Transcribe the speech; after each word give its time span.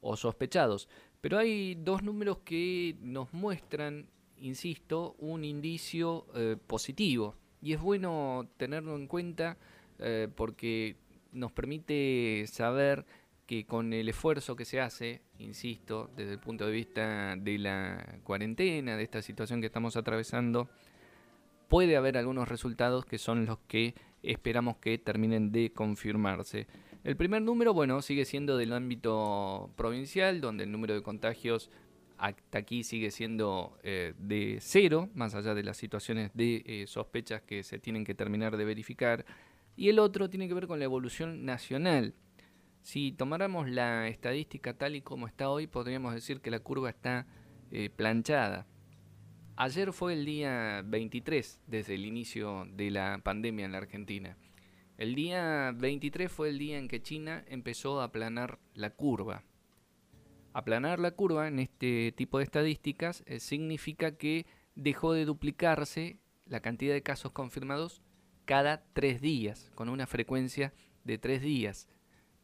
o 0.00 0.16
sospechados. 0.16 0.88
Pero 1.20 1.38
hay 1.38 1.74
dos 1.74 2.02
números 2.02 2.38
que 2.38 2.96
nos 3.00 3.32
muestran, 3.32 4.06
insisto, 4.38 5.14
un 5.18 5.44
indicio 5.44 6.26
eh, 6.34 6.56
positivo. 6.66 7.34
Y 7.60 7.72
es 7.72 7.80
bueno 7.80 8.48
tenerlo 8.56 8.96
en 8.96 9.08
cuenta 9.08 9.58
eh, 9.98 10.28
porque 10.34 10.96
nos 11.32 11.52
permite 11.52 12.44
saber 12.46 13.04
que 13.46 13.66
con 13.66 13.92
el 13.92 14.08
esfuerzo 14.08 14.56
que 14.56 14.64
se 14.64 14.80
hace, 14.80 15.22
insisto, 15.38 16.10
desde 16.14 16.32
el 16.32 16.38
punto 16.38 16.66
de 16.66 16.72
vista 16.72 17.34
de 17.34 17.58
la 17.58 18.18
cuarentena, 18.22 18.96
de 18.96 19.02
esta 19.02 19.22
situación 19.22 19.60
que 19.60 19.66
estamos 19.66 19.96
atravesando, 19.96 20.68
puede 21.68 21.96
haber 21.96 22.16
algunos 22.16 22.48
resultados 22.48 23.04
que 23.04 23.18
son 23.18 23.46
los 23.46 23.58
que 23.68 23.94
esperamos 24.22 24.76
que 24.78 24.98
terminen 24.98 25.52
de 25.52 25.72
confirmarse. 25.72 26.66
El 27.04 27.16
primer 27.16 27.42
número, 27.42 27.72
bueno, 27.72 28.02
sigue 28.02 28.24
siendo 28.24 28.56
del 28.56 28.72
ámbito 28.72 29.70
provincial, 29.76 30.40
donde 30.40 30.64
el 30.64 30.72
número 30.72 30.94
de 30.94 31.02
contagios 31.02 31.70
hasta 32.18 32.58
aquí 32.58 32.82
sigue 32.82 33.10
siendo 33.10 33.78
eh, 33.82 34.12
de 34.18 34.58
cero, 34.60 35.08
más 35.14 35.34
allá 35.34 35.54
de 35.54 35.62
las 35.62 35.76
situaciones 35.76 36.32
de 36.34 36.62
eh, 36.66 36.86
sospechas 36.88 37.42
que 37.42 37.62
se 37.62 37.78
tienen 37.78 38.04
que 38.04 38.14
terminar 38.14 38.56
de 38.56 38.64
verificar. 38.64 39.24
Y 39.76 39.88
el 39.88 40.00
otro 40.00 40.28
tiene 40.28 40.48
que 40.48 40.54
ver 40.54 40.66
con 40.66 40.80
la 40.80 40.84
evolución 40.84 41.44
nacional. 41.44 42.14
Si 42.82 43.12
tomáramos 43.12 43.70
la 43.70 44.08
estadística 44.08 44.74
tal 44.74 44.96
y 44.96 45.02
como 45.02 45.28
está 45.28 45.50
hoy, 45.50 45.68
podríamos 45.68 46.14
decir 46.14 46.40
que 46.40 46.50
la 46.50 46.58
curva 46.58 46.90
está 46.90 47.26
eh, 47.70 47.88
planchada. 47.88 48.66
Ayer 49.60 49.92
fue 49.92 50.12
el 50.12 50.24
día 50.24 50.82
23 50.84 51.62
desde 51.66 51.96
el 51.96 52.04
inicio 52.04 52.68
de 52.74 52.92
la 52.92 53.20
pandemia 53.24 53.64
en 53.64 53.72
la 53.72 53.78
Argentina. 53.78 54.36
El 54.98 55.16
día 55.16 55.72
23 55.74 56.30
fue 56.30 56.50
el 56.50 56.60
día 56.60 56.78
en 56.78 56.86
que 56.86 57.02
China 57.02 57.44
empezó 57.48 58.00
a 58.00 58.04
aplanar 58.04 58.60
la 58.74 58.90
curva. 58.90 59.42
Aplanar 60.52 61.00
la 61.00 61.10
curva 61.10 61.48
en 61.48 61.58
este 61.58 62.12
tipo 62.12 62.38
de 62.38 62.44
estadísticas 62.44 63.24
eh, 63.26 63.40
significa 63.40 64.16
que 64.16 64.46
dejó 64.76 65.12
de 65.12 65.24
duplicarse 65.24 66.20
la 66.46 66.60
cantidad 66.60 66.94
de 66.94 67.02
casos 67.02 67.32
confirmados 67.32 68.04
cada 68.44 68.84
tres 68.92 69.20
días, 69.20 69.72
con 69.74 69.88
una 69.88 70.06
frecuencia 70.06 70.72
de 71.02 71.18
tres 71.18 71.42
días, 71.42 71.88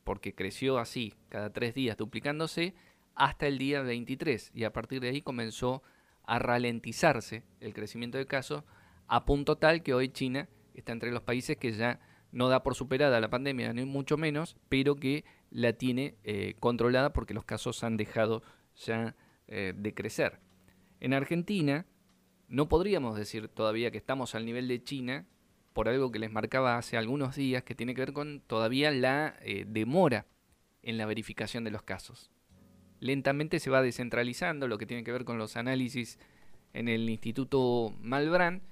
porque 0.03 0.35
creció 0.35 0.79
así, 0.79 1.15
cada 1.29 1.53
tres 1.53 1.77
días 1.77 1.97
duplicándose, 1.97 2.75
hasta 3.15 3.47
el 3.47 3.59
día 3.59 3.83
23, 3.83 4.51
y 4.53 4.65
a 4.65 4.73
partir 4.73 5.01
de 5.01 5.11
ahí 5.11 5.23
comenzó 5.23 5.85
a 6.27 6.39
ralentizarse 6.39 7.45
el 7.61 7.75
crecimiento 7.75 8.19
de 8.19 8.27
casos 8.27 8.65
a 9.07 9.25
punto 9.25 9.57
tal 9.57 9.83
que 9.83 9.95
hoy 9.95 10.09
China 10.09 10.49
está 10.75 10.93
entre 10.93 11.13
los 11.13 11.23
países 11.23 11.57
que 11.57 11.73
ya 11.73 12.01
no 12.33 12.49
da 12.49 12.63
por 12.63 12.75
superada 12.75 13.21
la 13.21 13.31
pandemia, 13.31 13.73
ni 13.73 13.85
mucho 13.85 14.17
menos, 14.17 14.57
pero 14.69 14.97
que 14.97 15.25
la 15.51 15.75
tiene 15.75 16.17
eh, 16.25 16.55
controlada 16.59 17.13
porque 17.13 17.35
los 17.35 17.45
casos 17.45 17.85
han 17.85 17.97
dejado 17.97 18.43
ya 18.77 19.15
eh, 19.47 19.73
de 19.77 19.95
crecer. 19.95 20.41
En 21.01 21.15
Argentina 21.15 21.87
no 22.49 22.69
podríamos 22.69 23.17
decir 23.17 23.49
todavía 23.49 23.91
que 23.91 23.99
estamos 23.99 24.35
al 24.35 24.45
nivel 24.45 24.67
de 24.69 24.83
China 24.83 25.27
por 25.73 25.89
algo 25.89 26.11
que 26.11 26.19
les 26.19 26.31
marcaba 26.31 26.77
hace 26.77 26.97
algunos 26.97 27.37
días 27.37 27.63
que 27.63 27.75
tiene 27.75 27.95
que 27.95 28.01
ver 28.01 28.13
con 28.13 28.41
todavía 28.41 28.91
la 28.91 29.37
eh, 29.43 29.65
demora 29.67 30.27
en 30.83 30.99
la 30.99 31.07
verificación 31.07 31.65
de 31.65 31.71
los 31.71 31.83
casos 31.83 32.31
lentamente 33.05 33.61
se 33.61 33.69
va 33.69 33.83
descentralizando 33.83 34.67
lo 34.67 34.79
que 34.79 34.87
tiene 34.87 35.05
que 35.05 35.13
ver 35.13 35.27
con 35.27 35.37
los 35.37 35.59
análisis 35.59 36.19
en 36.73 36.89
el 36.89 37.11
Instituto 37.11 37.95
Malbrán 38.01 38.63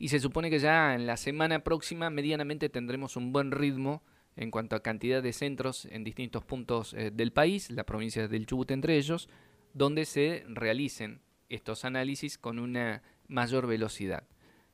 y 0.00 0.08
se 0.08 0.18
supone 0.18 0.50
que 0.50 0.58
ya 0.58 0.96
en 0.96 1.06
la 1.06 1.16
semana 1.16 1.60
próxima 1.62 2.10
medianamente 2.10 2.68
tendremos 2.68 3.14
un 3.14 3.32
buen 3.32 3.52
ritmo 3.52 4.02
en 4.34 4.50
cuanto 4.50 4.74
a 4.74 4.82
cantidad 4.82 5.22
de 5.22 5.32
centros 5.32 5.84
en 5.84 6.02
distintos 6.02 6.44
puntos 6.44 6.94
eh, 6.94 7.12
del 7.12 7.32
país, 7.32 7.70
la 7.70 7.84
provincia 7.84 8.26
del 8.26 8.46
Chubut 8.46 8.72
entre 8.72 8.96
ellos, 8.96 9.28
donde 9.72 10.04
se 10.04 10.42
realicen 10.48 11.20
estos 11.48 11.84
análisis 11.84 12.38
con 12.38 12.58
una 12.58 13.04
mayor 13.28 13.68
velocidad. 13.68 14.24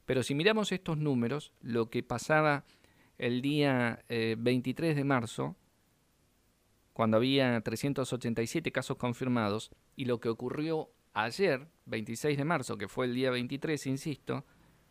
Pero 0.06 0.22
si 0.22 0.34
miramos 0.34 0.72
estos 0.72 0.96
números, 0.96 1.52
lo 1.60 1.90
que 1.90 2.02
pasaba 2.02 2.64
el 3.18 3.42
día 3.42 4.02
23 4.08 4.90
eh, 4.90 4.94
de 4.94 5.04
marzo 5.04 5.54
cuando 6.92 7.16
había 7.16 7.60
387 7.60 8.72
casos 8.72 8.96
confirmados, 8.96 9.70
y 9.96 10.04
lo 10.04 10.20
que 10.20 10.28
ocurrió 10.28 10.90
ayer, 11.12 11.68
26 11.86 12.36
de 12.36 12.44
marzo, 12.44 12.76
que 12.76 12.88
fue 12.88 13.06
el 13.06 13.14
día 13.14 13.30
23, 13.30 13.86
insisto, 13.86 14.44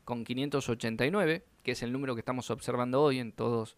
con 0.04 0.24
589, 0.24 1.46
que 1.64 1.72
es 1.72 1.84
el 1.84 1.92
número 1.92 2.16
que 2.16 2.22
estamos 2.22 2.50
observando 2.50 3.02
hoy 3.02 3.20
en 3.20 3.32
todos 3.32 3.78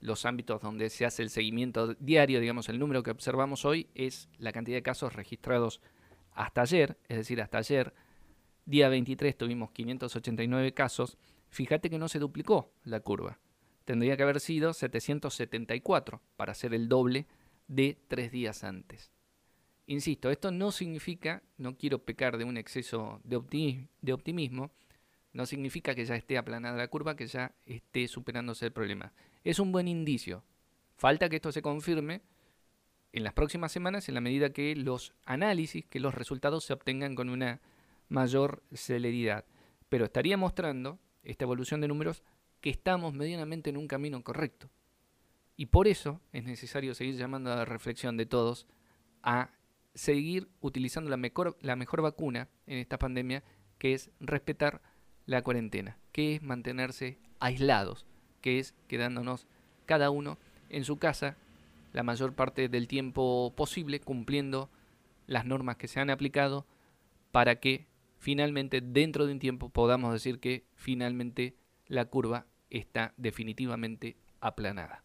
los 0.00 0.26
ámbitos 0.26 0.60
donde 0.60 0.90
se 0.90 1.06
hace 1.06 1.22
el 1.22 1.30
seguimiento 1.30 1.94
diario, 1.94 2.40
digamos, 2.40 2.68
el 2.68 2.78
número 2.78 3.02
que 3.02 3.10
observamos 3.10 3.64
hoy 3.64 3.88
es 3.94 4.28
la 4.38 4.52
cantidad 4.52 4.76
de 4.76 4.82
casos 4.82 5.14
registrados 5.14 5.80
hasta 6.32 6.62
ayer, 6.62 6.98
es 7.08 7.16
decir, 7.16 7.40
hasta 7.40 7.58
ayer, 7.58 7.94
día 8.66 8.88
23, 8.88 9.36
tuvimos 9.36 9.70
589 9.70 10.74
casos. 10.74 11.16
Fíjate 11.48 11.88
que 11.88 11.98
no 11.98 12.08
se 12.08 12.18
duplicó 12.18 12.72
la 12.82 13.00
curva. 13.00 13.38
Tendría 13.84 14.16
que 14.16 14.24
haber 14.24 14.40
sido 14.40 14.72
774 14.72 16.20
para 16.36 16.54
ser 16.54 16.74
el 16.74 16.88
doble 16.88 17.26
de 17.66 17.98
tres 18.08 18.30
días 18.30 18.64
antes. 18.64 19.10
Insisto, 19.86 20.30
esto 20.30 20.50
no 20.50 20.72
significa, 20.72 21.42
no 21.58 21.76
quiero 21.76 22.04
pecar 22.04 22.38
de 22.38 22.44
un 22.44 22.56
exceso 22.56 23.20
de, 23.24 23.36
optimismo, 24.12 24.70
no 25.32 25.46
significa 25.46 25.94
que 25.94 26.06
ya 26.06 26.16
esté 26.16 26.38
aplanada 26.38 26.76
la 26.76 26.88
curva, 26.88 27.16
que 27.16 27.26
ya 27.26 27.54
esté 27.66 28.08
superándose 28.08 28.66
el 28.66 28.72
problema. 28.72 29.12
Es 29.42 29.58
un 29.58 29.72
buen 29.72 29.88
indicio. 29.88 30.42
Falta 30.96 31.28
que 31.28 31.36
esto 31.36 31.52
se 31.52 31.60
confirme 31.60 32.22
en 33.12 33.24
las 33.24 33.34
próximas 33.34 33.72
semanas 33.72 34.08
en 34.08 34.14
la 34.14 34.20
medida 34.20 34.52
que 34.52 34.74
los 34.74 35.12
análisis, 35.24 35.84
que 35.84 36.00
los 36.00 36.14
resultados 36.14 36.64
se 36.64 36.72
obtengan 36.72 37.14
con 37.14 37.28
una 37.28 37.60
mayor 38.08 38.62
celeridad. 38.72 39.44
Pero 39.88 40.06
estaría 40.06 40.36
mostrando 40.36 40.98
esta 41.22 41.44
evolución 41.44 41.80
de 41.80 41.88
números 41.88 42.22
que 42.60 42.70
estamos 42.70 43.12
medianamente 43.12 43.70
en 43.70 43.76
un 43.76 43.86
camino 43.86 44.22
correcto. 44.22 44.70
Y 45.56 45.66
por 45.66 45.86
eso 45.86 46.20
es 46.32 46.44
necesario 46.44 46.94
seguir 46.94 47.16
llamando 47.16 47.52
a 47.52 47.56
la 47.56 47.64
reflexión 47.64 48.16
de 48.16 48.26
todos 48.26 48.66
a 49.22 49.50
seguir 49.94 50.48
utilizando 50.60 51.08
la 51.08 51.16
mejor, 51.16 52.02
vacuna 52.02 52.48
en 52.66 52.78
esta 52.78 52.98
pandemia, 52.98 53.44
que 53.78 53.94
es 53.94 54.10
respetar 54.20 54.82
la 55.26 55.42
cuarentena, 55.42 55.98
que 56.12 56.34
es 56.34 56.42
mantenerse 56.42 57.18
aislados, 57.38 58.06
que 58.40 58.58
es 58.58 58.74
quedándonos 58.88 59.46
cada 59.86 60.10
uno 60.10 60.38
en 60.68 60.84
su 60.84 60.98
casa 60.98 61.36
la 61.92 62.02
mayor 62.02 62.34
parte 62.34 62.68
del 62.68 62.88
tiempo 62.88 63.54
posible, 63.56 64.00
cumpliendo 64.00 64.68
las 65.26 65.46
normas 65.46 65.76
que 65.76 65.88
se 65.88 66.00
han 66.00 66.10
aplicado 66.10 66.66
para 67.30 67.60
que 67.60 67.86
finalmente 68.18 68.80
dentro 68.80 69.26
de 69.26 69.32
un 69.32 69.38
tiempo 69.38 69.68
podamos 69.68 70.12
decir 70.12 70.40
que 70.40 70.66
finalmente 70.74 71.56
la 71.86 72.06
curva 72.06 72.46
está 72.70 73.14
definitivamente 73.16 74.16
aplanada. 74.40 75.04